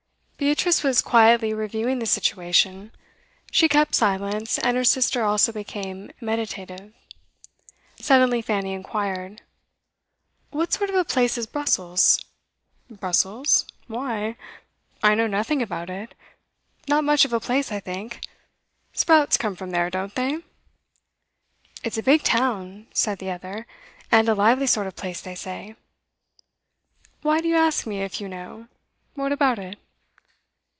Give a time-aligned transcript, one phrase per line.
[0.41, 2.91] Beatrice was quietly reviewing the situation.
[3.51, 6.95] She kept silence, and her sister also became meditative.
[7.99, 9.43] Suddenly Fanny inquired:
[10.49, 12.25] 'What sort of a place is Brussels?'
[12.89, 13.67] 'Brussels?
[13.85, 14.35] Why?
[15.03, 16.15] I know nothing about it.
[16.87, 18.21] Not much of a place, I think;
[18.93, 20.39] sprouts come from there, don't they?'
[21.83, 23.67] 'It's a big town,' said the other,
[24.11, 25.75] 'and a lively sort of place, they say.
[27.21, 28.67] 'Why do you ask me, if you know?
[29.13, 29.77] What about it?